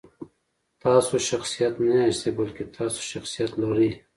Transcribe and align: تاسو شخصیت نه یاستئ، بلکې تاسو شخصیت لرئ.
تاسو 0.83 1.13
شخصیت 1.29 1.73
نه 1.89 1.93
یاستئ، 2.05 2.31
بلکې 2.39 2.63
تاسو 2.77 2.99
شخصیت 3.11 3.51
لرئ. 3.61 3.91